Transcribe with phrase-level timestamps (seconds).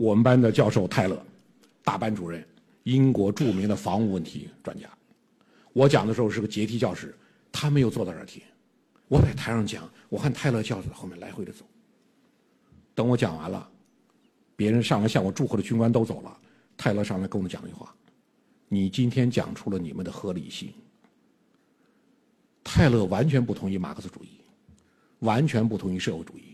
[0.00, 1.22] 我们班的教授泰勒，
[1.84, 2.42] 大班主任，
[2.84, 4.88] 英国著名的防务问题专家。
[5.74, 7.14] 我讲的时候是个阶梯教室，
[7.52, 8.42] 他没有坐在这儿听。
[9.08, 11.66] 我在台上讲，我看泰勒教授后面来回的走。
[12.94, 13.68] 等我讲完了，
[14.56, 16.34] 别人上来向我祝贺的军官都走了，
[16.78, 17.94] 泰勒上来跟我们讲一句话
[18.68, 20.72] ：“你今天讲出了你们的合理性。”
[22.64, 24.40] 泰勒完全不同意马克思主义，
[25.18, 26.49] 完全不同意社会主义。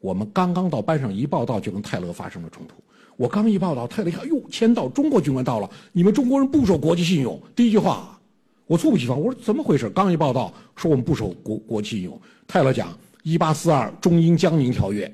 [0.00, 2.74] 我们刚刚到班上一报道，就跟泰勒发生了冲突。
[3.16, 7.38] 我刚一报道，泰勒一看，哟，签到，中国军官到了，你们中国人不守国际信用。
[7.54, 8.18] 第一句话，
[8.66, 9.90] 我猝不及防，我说怎么回事？
[9.90, 12.18] 刚一报道说我们不守国国际信用。
[12.48, 15.12] 泰勒讲，一八四二中英江宁条约，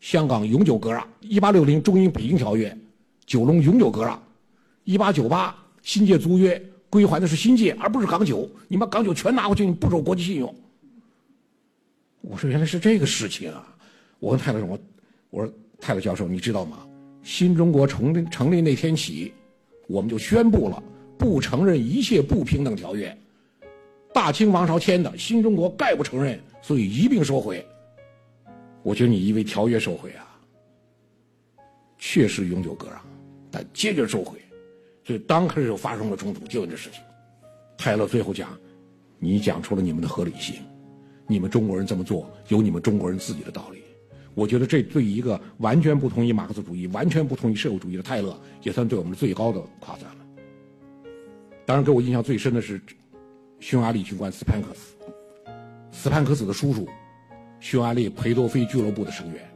[0.00, 2.76] 香港永久割让；一八六零中英北京条约，
[3.26, 4.18] 九龙永久割让；
[4.82, 8.50] 一八九八新界租约归还的是新界，而不是港九。
[8.66, 10.52] 你把港九全拿回去，你不守国际信用。
[12.22, 13.64] 我说原来是这个事情啊。
[14.20, 14.78] 我问泰勒说：“我，
[15.30, 16.86] 我说泰勒教授，你知道吗？
[17.22, 19.32] 新中国成立成立那天起，
[19.88, 20.82] 我们就宣布了
[21.18, 23.16] 不承认一切不平等条约。
[24.12, 27.66] 大清王朝签的，新中国概不承认，所以一并收回。
[28.82, 30.40] 我觉得你因为条约收回啊，
[31.98, 33.00] 确实永久割让，
[33.50, 34.38] 但坚决收回。
[35.04, 37.00] 所以刚开始就发生了冲突，就这事情。
[37.76, 38.50] 泰勒最后讲，
[39.18, 40.56] 你讲出了你们的合理性，
[41.26, 43.82] 你们中国人这么做有你们中国人自己的道理。”
[44.40, 50.16] 我觉得这对一个完全不同意马克思主义、完全不同意社会主义的泰勒，也算对我们最高的夸赞了。
[51.66, 52.80] 当然，给我印象最深的是
[53.58, 54.96] 匈牙利军官斯潘克斯，
[55.92, 56.88] 斯潘克斯的叔叔，
[57.60, 59.46] 匈牙利裴多菲俱乐部的成员。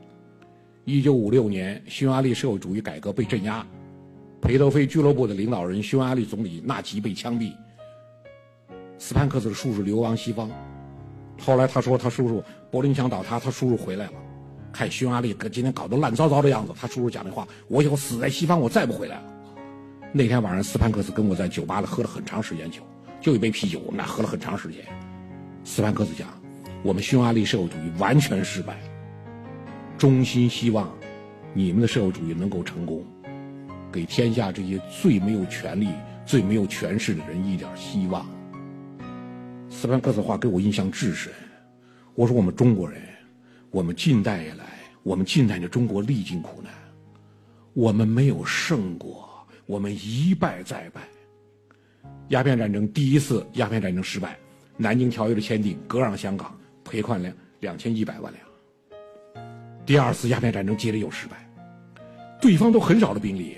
[0.85, 3.67] 一九五六年，匈牙利社会主义改革被镇压，
[4.43, 7.55] 裴多菲俱乐部的领导人匈牙利总理纳吉被枪毙，
[8.99, 10.51] 斯潘克斯的叔叔流亡西方。
[11.41, 14.13] 后来他说，他叔叔柏林墙倒塌，他叔叔回来了。
[14.75, 19.23] 看匈牙利搁今天搞得乱糟糟的样子，他叔叔讲的话，我以后死在西方，我再不回来了。
[20.13, 22.83] 那天晚上，斯潘克斯跟我在酒吧里喝了很长时间酒，
[23.21, 24.85] 就一杯啤酒，我们俩喝了很长时间。
[25.63, 26.29] 斯潘克斯讲，
[26.83, 28.77] 我们匈牙利社会主义完全失败，
[29.97, 30.93] 衷心希望
[31.53, 33.05] 你们的社会主义能够成功，
[33.93, 35.89] 给天下这些最没有权利、
[36.27, 38.27] 最没有权势的人一点希望。
[39.71, 41.33] 斯潘克斯话给我印象至深，
[42.17, 43.01] 我说我们中国人。
[43.75, 44.65] 我们近代以来，
[45.03, 46.73] 我们近代的中国历尽苦难，
[47.73, 49.29] 我们没有胜过，
[49.67, 51.01] 我们一败再败。
[52.29, 54.39] 鸦片战争第一次鸦片战争失败，
[54.77, 59.45] 南京条约的签订割让香港，赔款两两千一百万两。
[59.85, 61.45] 第二次鸦片战争接着又失败，
[62.41, 63.57] 对方都很少的兵力。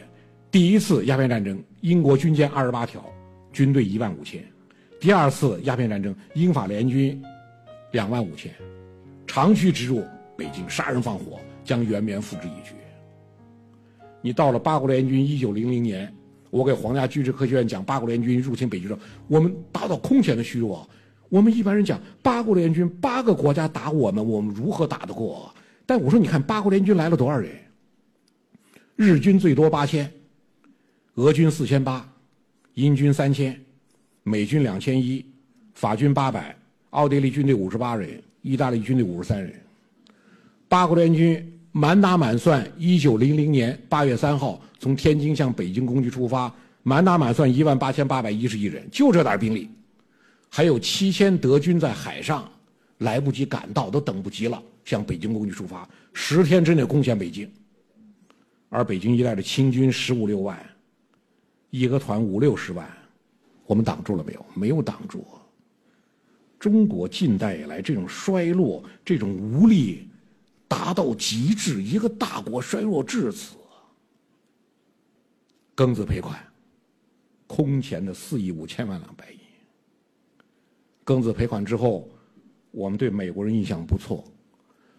[0.51, 3.05] 第一次鸦片战争，英国军舰二十八条，
[3.53, 4.41] 军队一万五千；
[4.99, 7.23] 第二次鸦片战争，英法联军
[7.93, 8.51] 两万五千。
[9.37, 10.03] 长驱直入
[10.35, 12.75] 北京，杀人放火，将圆明园付之一炬。
[14.23, 16.11] 你到了八国联军一九零零年，
[16.49, 18.97] 我给皇家军事科学院讲八国联军入侵北京时，
[19.29, 20.89] 我们达到空前的虚弱。
[21.29, 25.55] 我们一般人讲八国联军八个国家打我们，我们如何打得过？
[25.85, 27.53] 但我说你看八国联军来了多少人？
[28.97, 30.11] 日军最多八千，
[31.17, 32.11] 俄军四千八，
[32.73, 33.55] 英军三千，
[34.23, 35.23] 美军两千一，
[35.75, 36.57] 法军八百，
[36.89, 38.19] 奥地利军队五十八人。
[38.47, 39.53] 意大利军队五十三人，
[40.69, 49.69] 八国联军满打满算，一九零零年八月三号从天津向北京攻击出发，满打满算一万八千八百一十一人，就这点兵力，
[50.49, 52.49] 还有七千德军在海上
[52.99, 57.51] 来不及赶到，都等不及了，向北京攻击出发，十天之内攻陷北京。
[58.69, 60.57] 而北京一带的清军十五六万，
[61.71, 62.89] 义和团五六十万，
[63.67, 64.47] 我们挡住了没有？
[64.55, 65.27] 没有挡住。
[66.67, 70.09] 中国近代以来这种衰落、这种无力
[70.67, 73.55] 达到极致，一个大国衰弱至此，
[75.77, 76.45] 庚子赔款
[77.47, 79.39] 空前的四亿五千万两白银。
[81.05, 82.09] 庚子赔款之后，
[82.73, 84.25] 我们对美国人印象不错，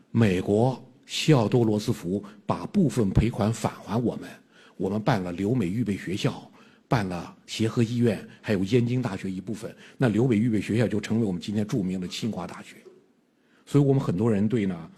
[0.09, 4.30] 美国西奥多·罗斯福把部分赔款返还我们，
[4.77, 6.50] 我们办了留美预备学校。
[6.88, 12.78] 办了协和医院，还有燕京大学一部分，那留美预备学校就成为我们今天著名的清华大学。
[13.66, 14.89] 所以我们很多人对呢，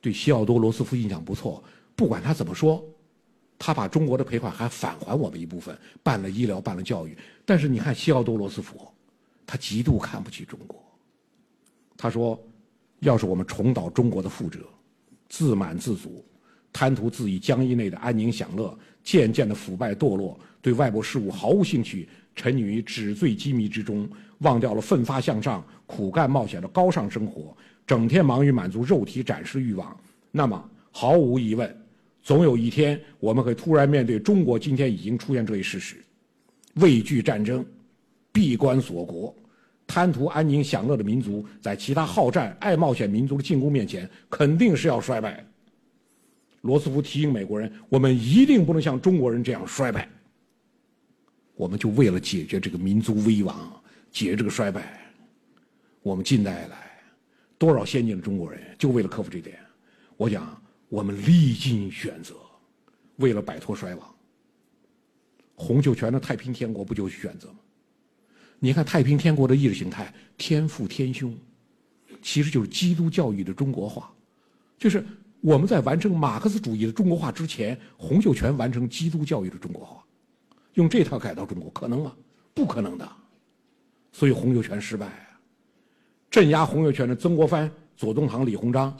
[0.00, 1.62] 对西奥多·罗斯福印象不错。
[1.94, 2.82] 不管他怎么说，
[3.58, 7.14] 他把中国的赔款还返还我们一部分，办了医疗，办了教育。
[7.44, 8.88] 但是你看西奥多·罗斯福，
[9.46, 10.82] 他极度看不起中国。
[11.98, 12.42] 他说，
[13.00, 14.60] 要是我们重蹈中国的覆辙，
[15.28, 16.24] 自满自足，
[16.80, 18.74] 贪图自己疆域内的安宁享乐，
[19.04, 20.40] 渐渐的腐败堕落。
[20.62, 27.54] 对外部事务毫无兴趣，沉溺于纸醉金迷之中，忘掉了奋发向上、苦干冒险的高尚生活，
[27.86, 29.94] 整天忙于满足肉体展示欲望。
[30.30, 31.70] 那么，毫无疑问，
[32.22, 35.96] 总有一天我们会突然面对中国今天已经出现这一事实：
[36.76, 37.62] 畏惧战争，
[38.32, 39.36] 闭关锁国，
[39.86, 45.44] 贪图安宁享乐的民族，在其他好战、爱冒险民族的进攻面前，肯定是要衰败。
[46.60, 50.08] 罗斯福提醒美国人：我们一定不能像中国人这样衰败。
[51.54, 55.12] 我们就为了解决这个民族危亡，解决这个衰败，
[56.02, 56.90] 我们近代来
[57.58, 59.58] 多少先进的中国人，就为了克服这点。
[60.16, 62.34] 我讲，我们历尽选择，
[63.16, 64.14] 为了摆脱衰亡。
[65.54, 67.58] 洪秀全的太平天国不就是选择吗？
[68.58, 71.34] 你看太平天国的意识形态，天父天兄，
[72.22, 74.10] 其实就是基督教育的中国化，
[74.78, 75.04] 就是
[75.40, 80.04] 我们在完成马克思主义的中国化之前，洪秀全完成基督教育的中国化，
[80.74, 82.14] 用这套改造中国可能吗？
[82.52, 83.08] 不可能的，
[84.12, 85.40] 所以洪秀全失败啊。
[86.30, 88.96] 镇压洪秀全的曾国藩、左宗棠、李鸿章。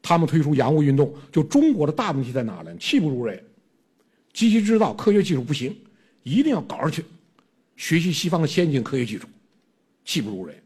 [0.00, 2.74] 他们推出洋务运动，就中国的大问题在哪呢？
[2.78, 3.44] 气不如人，
[4.32, 5.76] 机器制造、科学技术不行，
[6.22, 7.04] 一定要搞上去，
[7.76, 9.26] 学习西方的先进科学技术，
[10.04, 10.56] 气不如人。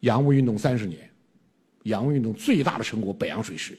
[0.00, 1.09] 洋务运动三十年，
[1.84, 3.78] 洋务运动最大的成果北洋水师，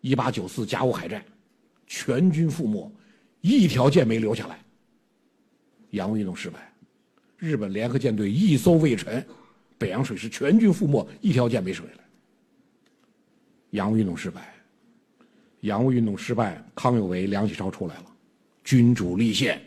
[0.00, 1.24] 一八九四甲午海战，
[1.86, 2.90] 全军覆没，
[3.40, 4.58] 一条舰没留下来。
[5.90, 6.72] 洋务运动失败，
[7.36, 9.24] 日本联合舰队一艘未沉，
[9.78, 12.04] 北洋水师全军覆没，一条舰没回来。
[13.70, 14.54] 洋务运动失败，
[15.60, 18.06] 洋务运动失败，康有为、梁启超出来了，
[18.64, 19.60] 君主立宪，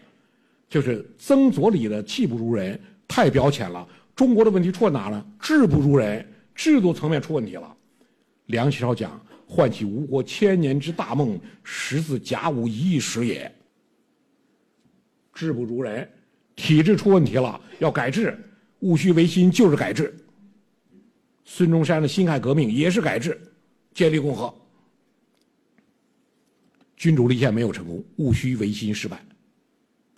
[0.70, 3.88] 就是曾左李的气不如人，太表浅了。
[4.16, 5.26] 中国的问题出在哪呢？
[5.40, 6.26] 制不如人，
[6.58, 7.78] 制度层面出问题了。
[8.48, 13.50] 梁启超讲，唤起吴国千年之大梦，实自甲午一役时也。
[15.34, 16.10] 制不如人，
[16.56, 18.36] 体制出问题了，要改制，
[18.80, 20.14] 戊戌维新就是改制。
[21.46, 23.40] 孙中山的辛亥革命也是改制。
[23.94, 24.54] 建立共和，
[26.96, 29.24] 君主立宪没有成功，戊戌维新失败，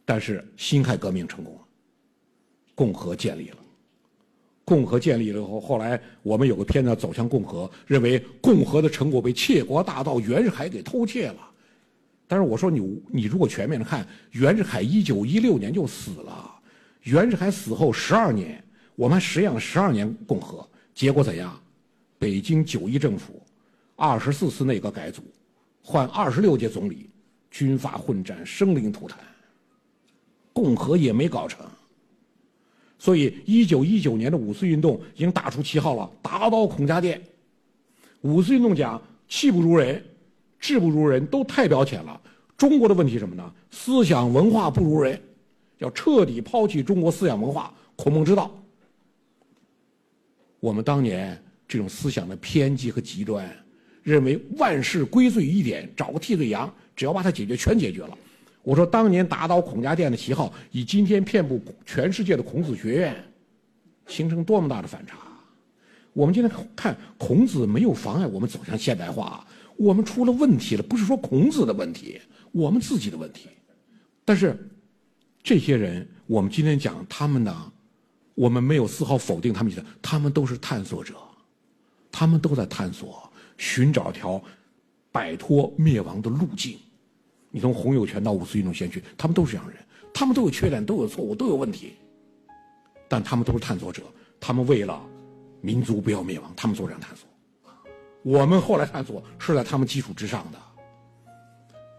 [0.03, 1.61] 但是辛亥革命成功了，
[2.75, 3.57] 共和建立了。
[4.69, 11.49] 共和建立了后，后来我们有个片子《走向共和》，认为共和的成果被窃国大盗袁世凯给偷窃了。
[12.27, 16.53] 但是我说你，你如果全面的看，袁世凯一九一六年就死了，
[17.01, 18.63] 袁世凯死后十二年，
[18.95, 20.63] 我们实验了十二年共和，
[20.93, 21.59] 结果怎样？
[22.19, 23.41] 北京九一政府。
[23.95, 25.23] 二十四次内阁改组，
[25.81, 27.09] 换二十六届总理，
[27.49, 29.19] 军阀混战，生灵涂炭，
[30.53, 31.65] 共和也没搞成。
[32.99, 37.19] 所以，一九一九年的五四运动已经打出旗号了，打倒孔家店。
[38.21, 40.03] 五四运动讲气不如人，
[40.59, 42.21] 志不如人，都太表浅了。
[42.57, 43.51] 中国的问题什么呢？
[43.71, 45.19] 思想文化不如人，
[45.77, 48.53] 要彻底抛弃中国思想文化孔孟之道。
[50.59, 53.49] 我们当年这种思想的偏激和极端。
[54.01, 58.17] 认为万事归罪一点，找个替罪羊，只要把它解决，全解决了。
[58.69, 63.15] 我说当年打倒孔家店的旗号，以今天遍布全世界的孔子学院，
[64.05, 65.17] 形成多么大的反差！
[66.13, 69.43] 我们今天看孔子没有妨碍我们走向现代化，
[69.75, 72.21] 我们出了问题了，不是说孔子的问题，
[72.51, 73.49] 我们自己的问题。
[74.23, 74.55] 但是
[75.41, 77.71] 这些人，我们今天讲他们呢，
[78.35, 81.15] 我们没有丝毫否定他们，他们都是探索者，
[82.11, 83.27] 他们都在探索。
[83.57, 84.39] 寻找条
[85.11, 86.77] 摆脱灭亡的路径。
[87.51, 89.77] 你从洪有全到五四运动先驱，他们都是这样人，
[90.13, 91.93] 他们都有缺点，都有错误，都有问题。
[93.07, 94.03] 但他们都是探索者，
[94.39, 95.01] 他们为了
[95.61, 97.27] 民族不要灭亡，他们做这样探索。
[98.21, 100.59] 我们后来探索是在他们基础之上的。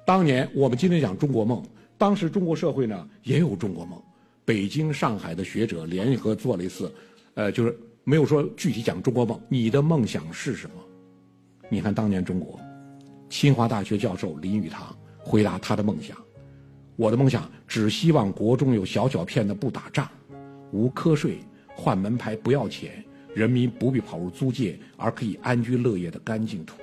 [0.07, 1.62] 当年我们今天讲中国梦，
[1.99, 4.00] 当时中国社会呢也有中国梦。
[4.45, 6.92] 北京、上海的学者联合做了一次，
[7.35, 9.40] 呃，就是没有说具体讲中国梦。
[9.49, 10.76] 你的梦想是什么？
[11.69, 12.59] 你看，当年中国，
[13.28, 16.17] 清华大学教授林语堂回答他的梦想
[16.97, 20.09] ：“我的梦想只希望国中有小小片的不打仗，
[20.73, 21.39] 无瞌睡，
[21.75, 26.77] 换门牌不要钱，人民不必跑入租界，而可以安居乐业的干净土。”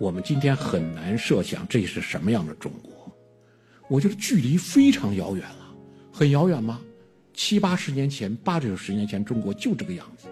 [0.00, 3.10] 我们今天很难设想这是什么样的中国，
[3.88, 5.74] 我觉得距离非常遥远了，
[6.12, 6.80] 很遥远吗？
[7.32, 10.28] 七八十年前，八九十年前，中国就这个样子。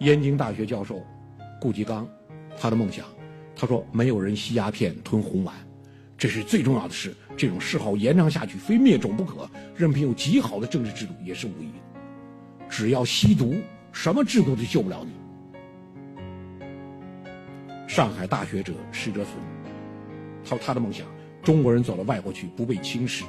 [0.00, 1.02] 燕京大学教授
[1.60, 2.08] 顾颉刚，
[2.58, 3.06] 他的梦想，
[3.56, 5.54] 他说：“没有人吸鸦片吞红丸，
[6.16, 7.14] 这是最重要的事。
[7.36, 9.48] 这种嗜好延长下去，非灭种不可。
[9.74, 11.72] 任凭有极好的政治制度，也是无益。
[12.68, 13.54] 只要吸毒，
[13.90, 15.12] 什么制度都救不了你。”
[17.88, 19.34] 上海大学者施哲存，
[20.44, 21.06] 他说他的梦想：
[21.42, 23.24] 中国人走到外国去，不被轻视；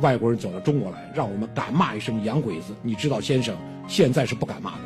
[0.00, 2.74] 外国人走到中国来，让我们敢骂一声洋鬼子。
[2.82, 3.56] 你知道，先生，
[3.88, 4.82] 现在是不敢骂的。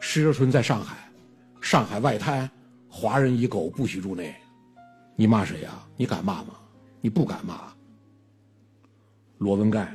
[0.00, 0.96] 施哲存在上海
[1.60, 2.50] 上海外滩，
[2.88, 4.34] 华人与狗不许入内。
[5.14, 5.86] 你骂谁呀？
[5.96, 6.54] 你敢骂吗？
[7.00, 7.72] 你不敢骂。
[9.38, 9.94] 罗文干，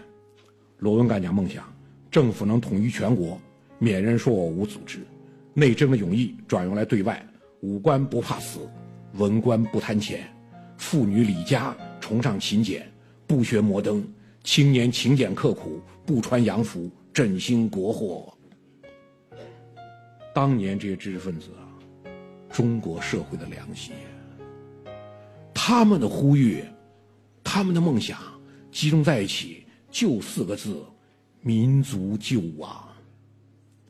[0.78, 1.66] 罗文干讲梦想，
[2.12, 3.40] 政府能统一全国，
[3.80, 5.00] 免人说我无组织，
[5.54, 7.26] 内政的勇毅转用来对外，
[7.62, 8.60] 武官不怕死，
[9.14, 10.32] 文官不贪钱，
[10.78, 12.88] 妇女李家崇尚勤俭，
[13.26, 14.08] 不学摩登，
[14.44, 18.32] 青年勤俭刻苦，不穿洋服，振兴国货。
[20.36, 21.64] 当年这些知识分子啊，
[22.52, 23.94] 中国社会的良心，
[25.54, 26.62] 他们的呼吁，
[27.42, 28.20] 他们的梦想，
[28.70, 30.84] 集中在一起，就四个字：
[31.40, 32.70] 民族救亡。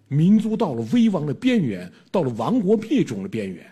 [0.07, 3.65] 民族到了危亡的边缘，到了亡国灭种的边缘。